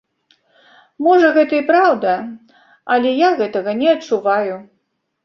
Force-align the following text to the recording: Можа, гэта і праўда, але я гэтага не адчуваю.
Можа, 1.07 1.27
гэта 1.35 1.53
і 1.59 1.63
праўда, 1.67 2.13
але 2.97 3.13
я 3.13 3.29
гэтага 3.43 3.71
не 3.83 3.87
адчуваю. 3.95 4.57